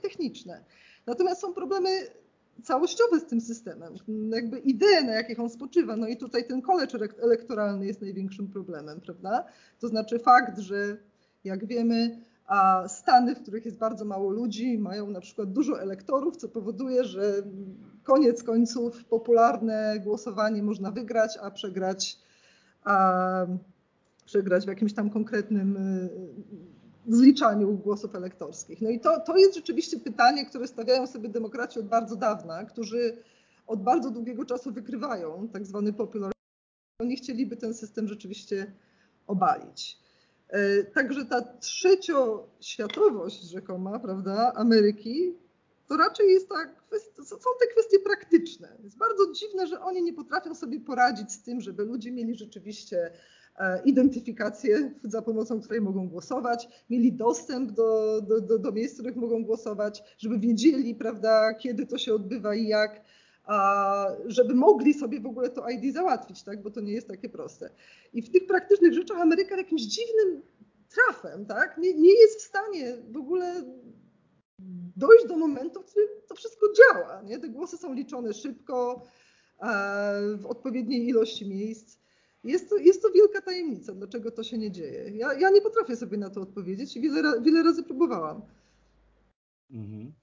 [0.01, 0.63] techniczne.
[1.05, 1.89] Natomiast są problemy
[2.63, 3.93] całościowe z tym systemem,
[4.29, 5.95] jakby idee, na jakich on spoczywa.
[5.95, 9.45] No i tutaj ten college elektoralny jest największym problemem, prawda?
[9.79, 10.97] To znaczy fakt, że
[11.43, 12.21] jak wiemy,
[12.51, 17.03] a Stany, w których jest bardzo mało ludzi, mają na przykład dużo elektorów, co powoduje,
[17.03, 17.43] że
[18.03, 22.19] koniec końców popularne głosowanie można wygrać, a przegrać,
[22.83, 23.45] a
[24.25, 25.77] przegrać w jakimś tam konkretnym
[27.07, 28.81] zliczaniu głosów elektorskich.
[28.81, 33.17] No i to, to jest rzeczywiście pytanie, które stawiają sobie demokraci od bardzo dawna, którzy
[33.67, 36.31] od bardzo długiego czasu wykrywają tak zwany popular.
[37.01, 38.71] Oni chcieliby ten system rzeczywiście
[39.27, 40.00] obalić.
[40.51, 45.35] E, także ta trzecioświatowość rzekoma, prawda, Ameryki,
[45.87, 46.83] to raczej jest tak,
[47.25, 48.77] są te kwestie praktyczne.
[48.83, 53.11] Jest bardzo dziwne, że oni nie potrafią sobie poradzić z tym, żeby ludzie mieli rzeczywiście
[53.59, 58.97] E, identyfikację, za pomocą której mogą głosować, mieli dostęp do, do, do, do miejsc, w
[58.97, 63.01] których mogą głosować, żeby wiedzieli, prawda, kiedy to się odbywa i jak,
[64.25, 67.69] żeby mogli sobie w ogóle to ID załatwić, tak, bo to nie jest takie proste.
[68.13, 70.41] I w tych praktycznych rzeczach Ameryka jakimś dziwnym
[70.89, 73.63] trafem, tak, nie, nie jest w stanie w ogóle
[74.97, 77.21] dojść do momentu, w którym to wszystko działa.
[77.21, 77.39] Nie?
[77.39, 79.07] Te głosy są liczone szybko,
[79.61, 81.97] e, w odpowiedniej ilości miejsc.
[82.43, 85.09] Jest to, jest to wielka tajemnica, dlaczego to się nie dzieje.
[85.09, 88.41] Ja, ja nie potrafię sobie na to odpowiedzieć i wiele, wiele razy próbowałam.
[89.71, 90.13] Mhm.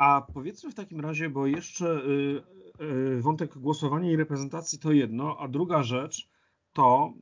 [0.00, 2.42] A powiedzmy w takim razie, bo jeszcze y,
[2.84, 6.28] y, wątek głosowania i reprezentacji to jedno, a druga rzecz
[6.72, 7.14] to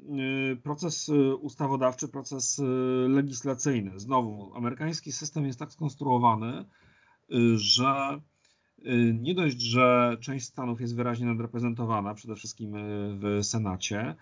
[0.53, 1.11] y, proces
[1.41, 2.61] ustawodawczy, proces
[3.09, 3.99] legislacyjny.
[4.01, 6.65] Znowu, amerykański system jest tak skonstruowany,
[7.55, 8.21] że
[9.15, 12.73] nie dość, że część stanów jest wyraźnie nadreprezentowana, przede wszystkim
[13.21, 14.15] w Senacie,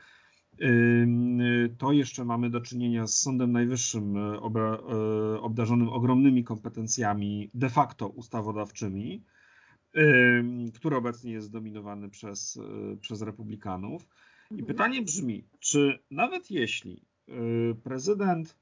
[1.78, 4.16] to jeszcze mamy do czynienia z Sądem Najwyższym
[5.40, 9.22] obdarzonym ogromnymi kompetencjami de facto ustawodawczymi,
[10.74, 12.58] który obecnie jest zdominowany przez,
[13.00, 14.08] przez republikanów.
[14.50, 14.66] I mhm.
[14.66, 17.02] pytanie brzmi, czy nawet jeśli
[17.82, 18.56] prezydent,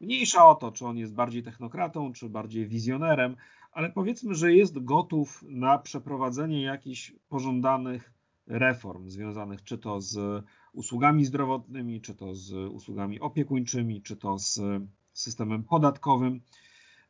[0.00, 3.36] mniejsza o to, czy on jest bardziej technokratą, czy bardziej wizjonerem,
[3.72, 8.12] ale powiedzmy, że jest gotów na przeprowadzenie jakichś pożądanych
[8.46, 10.44] reform związanych czy to z
[10.74, 14.60] usługami zdrowotnymi, czy to z usługami opiekuńczymi, czy to z
[15.12, 16.40] systemem podatkowym.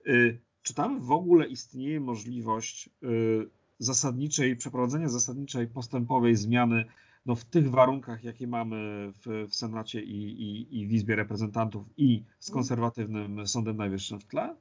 [0.06, 3.48] Y, czy tam w ogóle istnieje możliwość y,
[3.78, 6.84] zasadniczej, przeprowadzenia zasadniczej postępowej zmiany
[7.26, 11.86] no, w tych warunkach, jakie mamy w, w Senacie i, i, i w Izbie Reprezentantów
[11.96, 14.56] i z konserwatywnym Sądem Najwyższym w tle?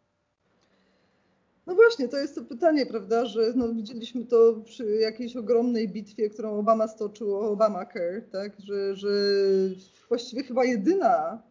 [1.68, 6.30] No właśnie, to jest to pytanie, prawda, że no, widzieliśmy to przy jakiejś ogromnej bitwie,
[6.30, 9.10] którą Obama stoczył o Obamacare, tak, że, że
[10.10, 11.44] właściwie chyba jedyna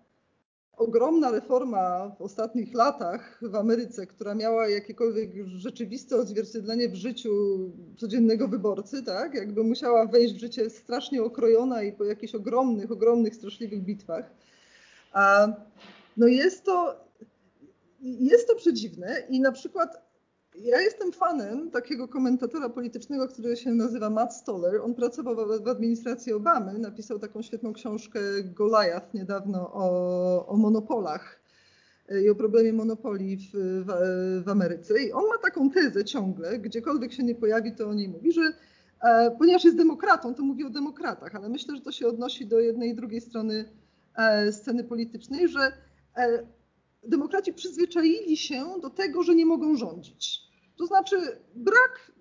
[0.76, 7.30] ogromna reforma w ostatnich latach w Ameryce, która miała jakiekolwiek rzeczywiste odzwierciedlenie w życiu
[7.96, 13.34] codziennego wyborcy, tak, jakby musiała wejść w życie strasznie okrojona i po jakichś ogromnych, ogromnych,
[13.34, 14.30] straszliwych bitwach.
[15.12, 15.48] A,
[16.16, 17.02] no jest to
[18.02, 20.01] jest to przedziwne i na przykład
[20.54, 24.80] ja jestem fanem takiego komentatora politycznego, który się nazywa Matt Stoller.
[24.80, 31.42] On pracował w administracji Obamy, napisał taką świetną książkę Goliath niedawno o, o monopolach
[32.24, 35.02] i o problemie monopolii w, w, w, Ameryce.
[35.02, 38.52] I on ma taką tezę ciągle, gdziekolwiek się nie pojawi, to o niej mówi, że
[39.02, 42.60] e, ponieważ jest demokratą, to mówi o demokratach, ale myślę, że to się odnosi do
[42.60, 43.64] jednej i drugiej strony
[44.16, 45.72] e, sceny politycznej, że
[46.16, 46.46] e,
[47.02, 50.40] demokraci przyzwyczaili się do tego, że nie mogą rządzić.
[50.76, 51.16] To znaczy
[51.54, 52.12] brak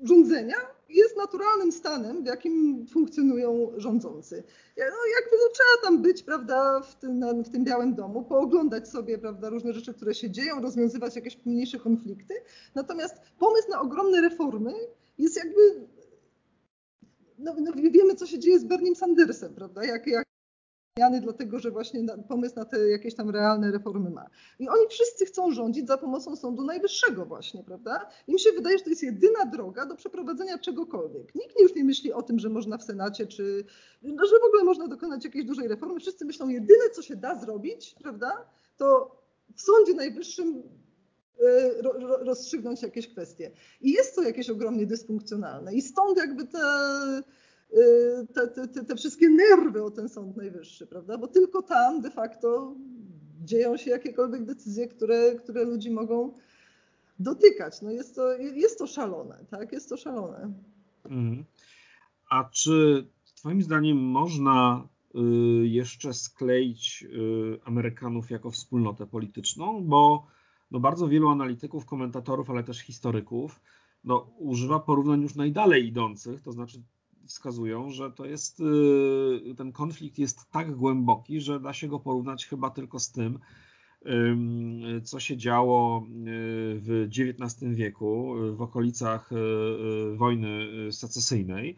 [0.00, 0.56] rządzenia
[0.88, 4.44] jest naturalnym stanem, w jakim funkcjonują rządzący.
[4.76, 4.84] No,
[5.20, 9.48] jakby no, trzeba tam być, prawda, w tym, w tym białym domu, pooglądać sobie, prawda,
[9.48, 12.34] różne rzeczy, które się dzieją, rozwiązywać jakieś mniejsze konflikty.
[12.74, 14.72] Natomiast pomysł na ogromne reformy
[15.18, 15.86] jest jakby
[17.38, 19.84] no, no, wiemy, co się dzieje z Bernie Sandersem, prawda?
[19.84, 20.25] Jak, jak
[20.96, 24.26] zmiany, dlatego że właśnie pomysł na te jakieś tam realne reformy ma.
[24.58, 28.08] I oni wszyscy chcą rządzić za pomocą Sądu Najwyższego właśnie, prawda?
[28.26, 31.34] Im się wydaje, że to jest jedyna droga do przeprowadzenia czegokolwiek.
[31.34, 33.64] Nikt już nie myśli o tym, że można w Senacie, czy
[34.02, 36.00] no, że w ogóle można dokonać jakiejś dużej reformy.
[36.00, 39.16] Wszyscy myślą, jedyne co się da zrobić, prawda, to
[39.54, 40.62] w Sądzie Najwyższym
[41.40, 41.82] y,
[42.20, 43.50] rozstrzygnąć jakieś kwestie.
[43.80, 45.74] I jest to jakieś ogromnie dysfunkcjonalne.
[45.74, 46.58] I stąd jakby te
[48.34, 51.18] te, te, te, wszystkie nerwy o ten Sąd Najwyższy, prawda?
[51.18, 52.74] Bo tylko tam de facto
[53.44, 56.32] dzieją się jakiekolwiek decyzje, które, które ludzi mogą
[57.18, 57.82] dotykać.
[57.82, 59.72] No jest, to, jest to szalone, tak?
[59.72, 60.52] Jest to szalone.
[61.04, 61.44] Mhm.
[62.30, 65.18] A czy Twoim zdaniem można y,
[65.66, 69.84] jeszcze skleić y, Amerykanów jako wspólnotę polityczną?
[69.84, 70.26] Bo
[70.70, 73.60] no bardzo wielu analityków, komentatorów, ale też historyków
[74.04, 76.82] no, używa porównań już najdalej idących, to znaczy
[77.26, 78.60] wskazują, że to jest,
[79.50, 83.38] y, ten konflikt jest tak głęboki, że da się go porównać chyba tylko z tym,
[85.02, 86.08] co się działo y,
[86.80, 91.76] w XIX wieku w okolicach y, wojny secesyjnej.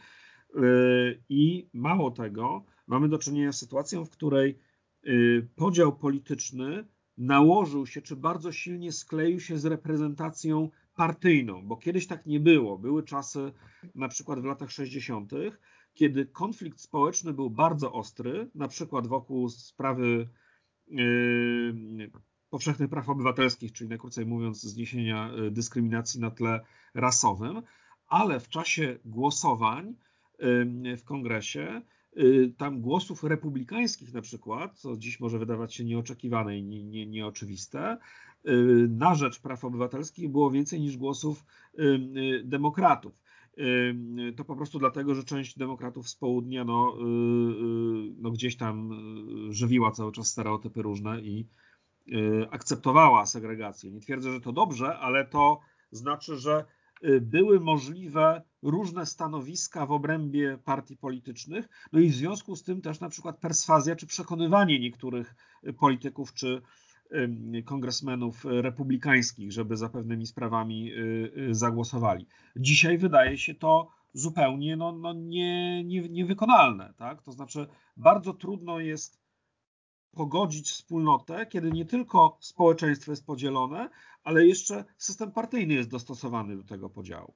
[1.29, 4.59] I mało tego, mamy do czynienia z sytuacją, w której
[5.57, 6.85] podział polityczny
[7.19, 12.79] nałożył się, czy bardzo silnie skleił się z reprezentacją partyjną, bo kiedyś tak nie było.
[12.79, 13.53] Były czasy,
[13.95, 15.33] na przykład w latach 60.,
[15.95, 20.29] kiedy konflikt społeczny był bardzo ostry, na przykład wokół sprawy
[20.89, 22.11] yy,
[22.51, 26.61] powszechnych praw obywatelskich, czyli najkrócej mówiąc zniesienia yy, dyskryminacji na tle
[26.95, 27.63] rasowym,
[28.07, 29.95] ale w czasie głosowań
[30.39, 31.83] yy, w kongresie
[32.17, 37.07] Y, tam głosów republikańskich na przykład, co dziś może wydawać się nieoczekiwane i nie, nie,
[37.07, 37.99] nieoczywiste,
[38.89, 41.45] na rzecz praw obywatelskich było więcej niż głosów
[41.79, 43.13] y, demokratów.
[44.37, 46.97] To po prostu dlatego, że część demokratów z południa no,
[48.17, 48.91] no gdzieś tam
[49.51, 51.47] żywiła cały czas stereotypy różne i
[52.51, 53.91] akceptowała segregację.
[53.91, 55.61] Nie twierdzę, że to dobrze, ale to
[55.93, 56.65] znaczy, że
[57.05, 62.83] Y, były możliwe różne stanowiska w obrębie partii politycznych, no i w związku z tym
[62.83, 65.35] też na przykład perswazja czy przekonywanie niektórych
[65.79, 66.63] polityków czy
[67.65, 72.27] kongresmenów republikańskich, żeby za pewnymi sprawami y, y, zagłosowali.
[72.57, 76.95] Dzisiaj wydaje się to zupełnie no, no nie, nie, niewykonalne.
[76.97, 77.23] Tak?
[77.23, 77.67] To znaczy
[77.97, 79.19] bardzo trudno jest
[80.13, 83.89] pogodzić wspólnotę, kiedy nie tylko społeczeństwo jest podzielone,
[84.25, 87.35] ale jeszcze system partyjny jest dostosowany do tego podziału.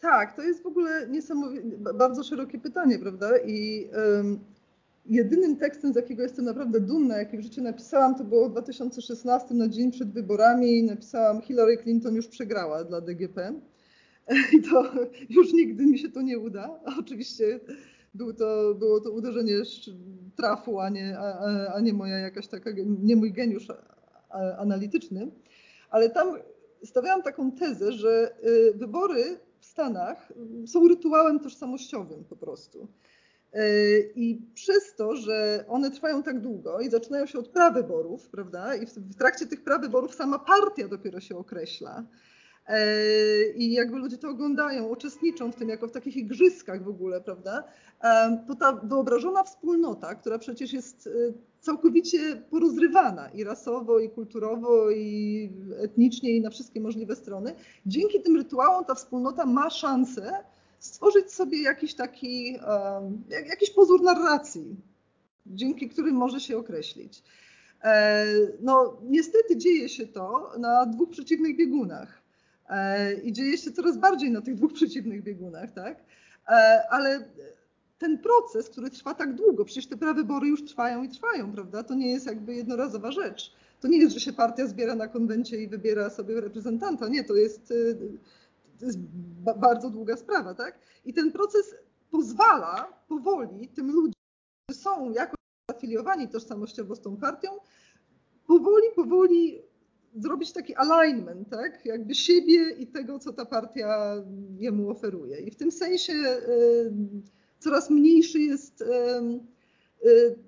[0.00, 3.30] Tak, to jest w ogóle niesamowite, bardzo szerokie pytanie, prawda?
[3.46, 3.88] I
[5.10, 9.54] jedynym tekstem, z jakiego jestem naprawdę dumna, jaki w życiu napisałam, to było w 2016
[9.54, 10.82] na dzień przed wyborami.
[10.82, 13.60] Napisałam Hillary Clinton już przegrała dla DGP.
[14.58, 14.92] I to
[15.28, 16.80] już nigdy mi się to nie uda.
[16.98, 17.60] Oczywiście
[18.14, 19.54] był to, było to uderzenie
[20.36, 22.70] trafu, a nie, a, a nie moja jakaś taka,
[23.02, 23.68] nie mój geniusz
[24.58, 25.30] analityczny.
[25.90, 26.28] Ale tam
[26.84, 30.32] stawiałam taką tezę, że y, wybory w Stanach
[30.66, 32.88] są rytuałem tożsamościowym po prostu.
[33.54, 38.74] Y, I przez to, że one trwają tak długo i zaczynają się od prawyborów, prawda?
[38.74, 42.04] I w trakcie tych prawyborów sama partia dopiero się określa.
[42.70, 47.20] E, i jakby ludzie to oglądają, uczestniczą w tym jako w takich igrzyskach w ogóle,
[47.20, 47.64] prawda?
[48.00, 51.10] E, to ta wyobrażona wspólnota, która przecież jest e,
[51.60, 57.54] całkowicie porozrywana i rasowo, i kulturowo, i etnicznie, i na wszystkie możliwe strony,
[57.86, 60.44] dzięki tym rytuałom ta wspólnota ma szansę
[60.80, 62.58] stworzyć sobie jakiś taki,
[63.48, 64.76] jakiś pozór narracji,
[65.46, 67.22] dzięki którym może się określić.
[68.60, 72.20] No, niestety dzieje się to na dwóch przeciwnych biegunach.
[72.70, 75.96] E, i dzieje się coraz bardziej na tych dwóch przeciwnych biegunach, tak?
[76.48, 77.24] E, ale
[77.98, 81.82] ten proces, który trwa tak długo, przecież te prawybory już trwają i trwają, prawda?
[81.82, 83.52] To nie jest jakby jednorazowa rzecz.
[83.80, 87.08] To nie jest, że się partia zbiera na konwencie i wybiera sobie reprezentanta.
[87.08, 87.96] Nie, to jest, y,
[88.80, 88.98] to jest
[89.56, 90.78] bardzo długa sprawa, tak?
[91.04, 91.74] I ten proces
[92.10, 94.12] pozwala powoli tym ludziom,
[94.66, 95.36] którzy są jakoś
[95.70, 97.48] afiliowani tożsamościowo z tą partią,
[98.46, 99.62] powoli, powoli
[100.16, 101.86] zrobić taki alignment, tak?
[101.86, 104.14] jakby siebie i tego, co ta partia
[104.58, 105.40] jemu oferuje.
[105.40, 106.92] I w tym sensie y,
[107.58, 108.84] coraz mniejszy jest
[110.04, 110.38] y,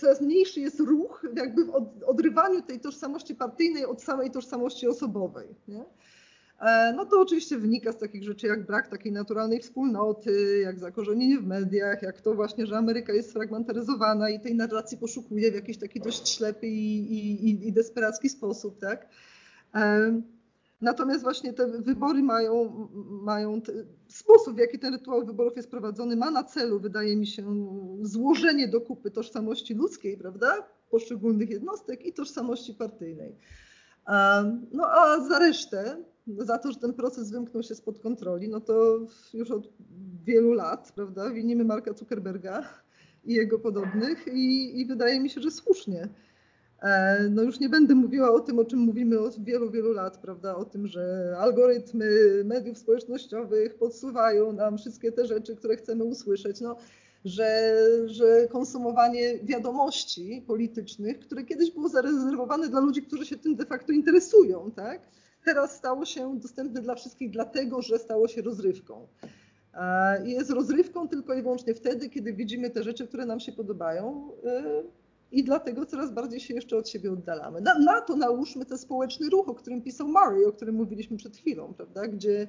[0.00, 1.70] coraz mniejszy jest ruch jakby w
[2.06, 5.48] odrywaniu tej tożsamości partyjnej od samej tożsamości osobowej.
[5.68, 5.84] Nie?
[6.62, 11.38] E, no to oczywiście wynika z takich rzeczy jak brak takiej naturalnej wspólnoty, jak zakorzenienie
[11.38, 15.78] w mediach, jak to właśnie, że Ameryka jest sfragmentaryzowana i tej narracji poszukuje w jakiś
[15.78, 17.14] taki dość ślepy i,
[17.48, 19.08] i, i desperacki sposób, tak?
[19.74, 20.22] E,
[20.82, 22.88] Natomiast właśnie te wybory mają,
[23.22, 23.72] mają te,
[24.08, 27.44] sposób, w jaki ten rytuał wyborów jest prowadzony, ma na celu, wydaje mi się,
[28.02, 33.36] złożenie do kupy tożsamości ludzkiej, prawda, poszczególnych jednostek i tożsamości partyjnej.
[34.72, 35.96] No a za resztę,
[36.26, 38.98] za to, że ten proces wymknął się spod kontroli, no to
[39.34, 39.68] już od
[40.24, 42.68] wielu lat, prawda, winimy Marka Zuckerberga
[43.24, 46.08] i jego podobnych i, i wydaje mi się, że słusznie.
[46.82, 50.18] E, no już nie będę mówiła o tym, o czym mówimy od wielu, wielu lat,
[50.18, 50.56] prawda?
[50.56, 52.08] O tym, że algorytmy
[52.44, 56.60] mediów społecznościowych podsuwają nam wszystkie te rzeczy, które chcemy usłyszeć.
[56.60, 56.76] No,
[57.24, 63.66] że, że konsumowanie wiadomości politycznych, które kiedyś było zarezerwowane dla ludzi, którzy się tym de
[63.66, 65.00] facto interesują, tak?
[65.44, 69.06] Teraz stało się dostępne dla wszystkich, dlatego że stało się rozrywką.
[69.74, 74.32] E, jest rozrywką tylko i wyłącznie wtedy, kiedy widzimy te rzeczy, które nam się podobają
[74.44, 74.82] e,
[75.32, 77.60] i dlatego coraz bardziej się jeszcze od siebie oddalamy.
[77.60, 81.36] Na, na, to nałóżmy ten społeczny ruch, o którym pisał Murray, o którym mówiliśmy przed
[81.36, 82.08] chwilą, prawda?
[82.08, 82.48] gdzie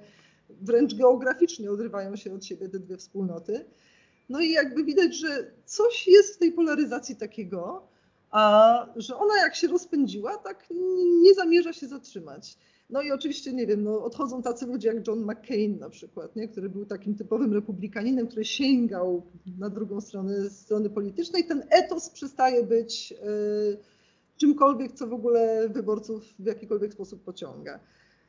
[0.49, 3.65] wręcz geograficznie odrywają się od siebie te dwie wspólnoty.
[4.29, 7.87] No i jakby widać, że coś jest w tej polaryzacji takiego,
[8.31, 10.67] a że ona jak się rozpędziła, tak
[11.21, 12.57] nie zamierza się zatrzymać.
[12.89, 16.47] No i oczywiście, nie wiem, no, odchodzą tacy ludzie jak John McCain na przykład, nie?
[16.47, 19.23] który był takim typowym republikaninem, który sięgał
[19.59, 21.43] na drugą stronę strony politycznej.
[21.43, 23.77] Ten etos przestaje być y,
[24.37, 27.79] czymkolwiek, co w ogóle wyborców w jakikolwiek sposób pociąga.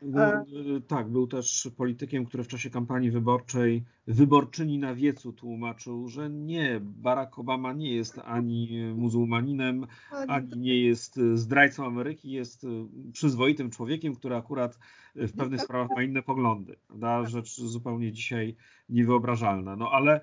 [0.05, 6.09] Był, y, tak, był też politykiem, który w czasie kampanii wyborczej wyborczyni na wiecu tłumaczył,
[6.09, 9.87] że nie, Barack Obama nie jest ani muzułmaninem,
[10.29, 12.67] ani nie jest zdrajcą Ameryki, jest
[13.13, 14.79] przyzwoitym człowiekiem, który akurat
[15.15, 16.77] w pewnych sprawach ma inne poglądy.
[16.87, 17.27] Prawda?
[17.27, 18.57] Rzecz zupełnie dzisiaj
[18.89, 19.77] niewyobrażalna.
[19.77, 20.21] No ale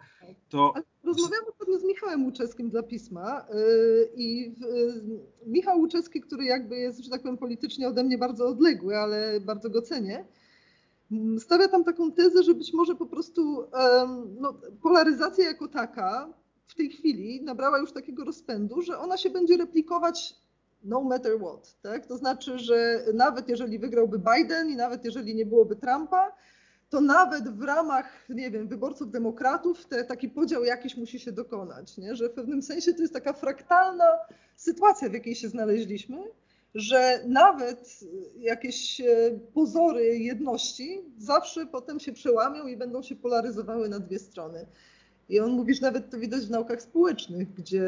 [0.49, 0.73] to.
[1.03, 4.55] Rozmawiałam ostatnio z Michałem Łuczewskim dla pisma y, i
[5.45, 9.69] Michał Łuczewski, który jakby jest, że tak powiem, politycznie ode mnie bardzo odległy, ale bardzo
[9.69, 10.25] go cenię
[11.11, 13.67] Mm, stawia tam taką tezę, że być może po prostu
[14.39, 16.33] no, polaryzacja jako taka
[16.67, 20.35] w tej chwili nabrała już takiego rozpędu, że ona się będzie replikować
[20.83, 21.75] no matter what.
[21.81, 22.05] Tak?
[22.05, 26.35] To znaczy, że nawet jeżeli wygrałby Biden i nawet jeżeli nie byłoby Trumpa,
[26.89, 31.97] to nawet w ramach, nie wiem, wyborców demokratów te, taki podział jakiś musi się dokonać,
[31.97, 32.15] nie?
[32.15, 34.05] że w pewnym sensie to jest taka fraktalna
[34.55, 36.23] sytuacja, w jakiej się znaleźliśmy
[36.75, 37.99] że nawet
[38.37, 39.05] jakieś e,
[39.53, 44.65] pozory jedności zawsze potem się przełamią i będą się polaryzowały na dwie strony.
[45.31, 47.83] I on mówi, że nawet to widać w naukach społecznych, gdzie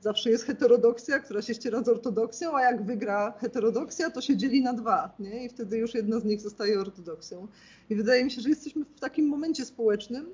[0.00, 4.62] zawsze jest heterodoksja, która się ściera z ortodoksją, a jak wygra heterodoksja, to się dzieli
[4.62, 5.44] na dwa, nie?
[5.44, 7.48] i wtedy już jedna z nich zostaje ortodoksją.
[7.90, 10.26] I wydaje mi się, że jesteśmy w takim momencie społecznym,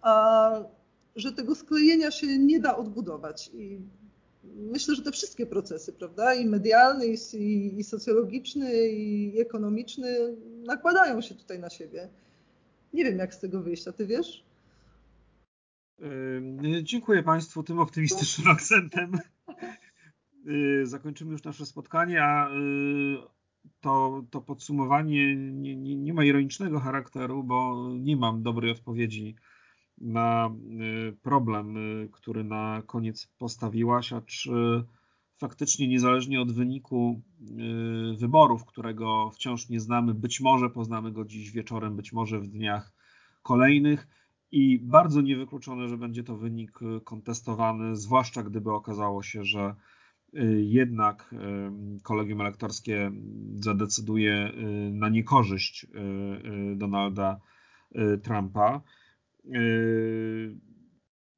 [0.00, 0.50] a
[1.16, 3.50] że tego sklejenia się nie da odbudować.
[3.54, 3.78] I
[4.56, 11.34] myślę, że te wszystkie procesy, prawda, i medialny, i, i socjologiczny, i ekonomiczny, nakładają się
[11.34, 12.08] tutaj na siebie.
[12.92, 14.44] Nie wiem, jak z tego wyjść, a ty wiesz?
[16.82, 19.12] Dziękuję Państwu tym optymistycznym akcentem.
[20.44, 23.18] Yy, zakończymy już nasze spotkanie, a yy,
[23.80, 29.36] to, to podsumowanie nie, nie, nie ma ironicznego charakteru, bo nie mam dobrej odpowiedzi
[29.98, 30.50] na
[31.08, 31.76] y, problem,
[32.12, 34.50] który na koniec postawiłaś, a czy
[35.38, 37.22] faktycznie niezależnie od wyniku
[38.18, 42.92] wyborów, którego wciąż nie znamy, być może poznamy go dziś wieczorem, być może w dniach
[43.42, 44.06] kolejnych
[44.54, 49.74] i bardzo niewykluczone, że będzie to wynik kontestowany, zwłaszcza gdyby okazało się, że
[50.56, 51.34] jednak
[52.02, 53.12] kolegium elektorskie
[53.54, 54.52] zadecyduje
[54.92, 55.86] na niekorzyść
[56.76, 57.40] Donalda
[58.22, 58.82] Trumpa.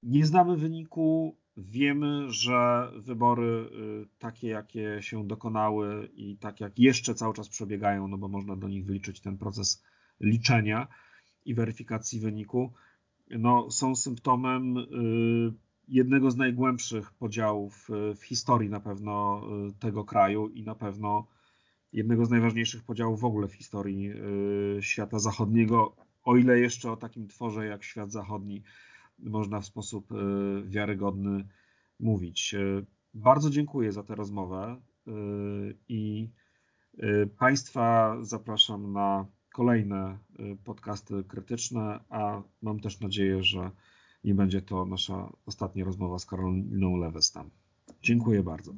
[0.02, 1.36] Nie znamy wyniku.
[1.56, 3.70] Wiemy, że wybory
[4.18, 8.68] takie, jakie się dokonały i tak jak jeszcze cały czas przebiegają, no bo można do
[8.68, 9.84] nich wyliczyć ten proces
[10.20, 10.88] liczenia
[11.44, 12.72] i weryfikacji wyniku,
[13.30, 15.52] no, są symptomem yy,
[15.88, 19.42] jednego z najgłębszych podziałów w historii na pewno
[19.78, 21.26] tego kraju i na pewno
[21.92, 24.10] jednego z najważniejszych podziałów w ogóle w historii
[24.80, 28.62] świata zachodniego, o ile jeszcze o takim tworze jak świat zachodni
[29.18, 30.08] można w sposób
[30.64, 31.48] wiarygodny
[32.00, 32.54] mówić.
[33.14, 34.80] Bardzo dziękuję za tę rozmowę
[35.88, 36.30] i
[37.38, 40.18] Państwa zapraszam na kolejne
[40.64, 43.70] podcasty krytyczne, a mam też nadzieję, że
[44.24, 47.50] nie będzie to nasza ostatnia rozmowa z Karoliną Lewestam.
[48.02, 48.72] Dziękuję bardzo.